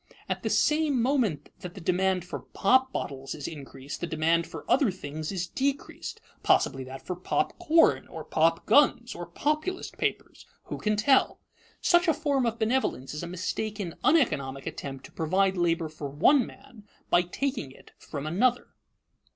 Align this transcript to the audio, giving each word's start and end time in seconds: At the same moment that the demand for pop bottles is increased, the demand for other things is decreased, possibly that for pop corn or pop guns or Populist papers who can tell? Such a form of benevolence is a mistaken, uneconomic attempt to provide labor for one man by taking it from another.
At 0.27 0.41
the 0.41 0.49
same 0.49 0.99
moment 0.99 1.51
that 1.59 1.75
the 1.75 1.79
demand 1.79 2.25
for 2.25 2.39
pop 2.39 2.91
bottles 2.91 3.35
is 3.35 3.47
increased, 3.47 4.01
the 4.01 4.07
demand 4.07 4.47
for 4.47 4.65
other 4.67 4.89
things 4.89 5.31
is 5.31 5.45
decreased, 5.45 6.19
possibly 6.41 6.83
that 6.85 7.03
for 7.05 7.15
pop 7.15 7.59
corn 7.59 8.07
or 8.07 8.23
pop 8.23 8.65
guns 8.65 9.13
or 9.13 9.27
Populist 9.27 9.99
papers 9.99 10.47
who 10.63 10.79
can 10.79 10.95
tell? 10.95 11.39
Such 11.81 12.07
a 12.07 12.15
form 12.15 12.47
of 12.47 12.57
benevolence 12.57 13.13
is 13.13 13.21
a 13.21 13.27
mistaken, 13.27 13.93
uneconomic 14.03 14.65
attempt 14.65 15.05
to 15.05 15.11
provide 15.11 15.55
labor 15.55 15.87
for 15.87 16.09
one 16.09 16.47
man 16.47 16.83
by 17.11 17.21
taking 17.21 17.71
it 17.71 17.91
from 17.99 18.25
another. 18.25 18.69